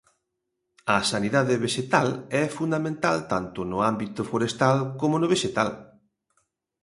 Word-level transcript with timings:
A 0.95 0.97
sanidade 1.11 1.61
vexetal 1.65 2.07
é 2.43 2.45
fundamental 2.57 3.17
tanto 3.31 3.59
no 3.71 3.77
ámbito 3.91 4.21
forestal 4.31 4.77
como 5.01 5.15
no 5.21 5.27
vexetal. 5.33 5.69